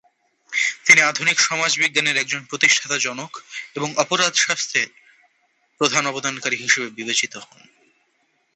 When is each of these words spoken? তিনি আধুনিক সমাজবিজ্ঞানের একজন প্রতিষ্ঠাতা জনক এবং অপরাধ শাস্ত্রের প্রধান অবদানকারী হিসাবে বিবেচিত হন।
তিনি 0.85 1.01
আধুনিক 1.01 1.37
সমাজবিজ্ঞানের 1.39 2.17
একজন 2.17 2.41
প্রতিষ্ঠাতা 2.45 2.97
জনক 2.97 3.31
এবং 3.75 3.89
অপরাধ 3.95 4.33
শাস্ত্রের 4.35 4.87
প্রধান 5.81 6.03
অবদানকারী 6.07 6.57
হিসাবে 6.57 6.89
বিবেচিত 6.89 7.33
হন। 7.37 7.61